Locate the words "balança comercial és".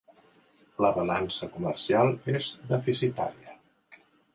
0.95-2.51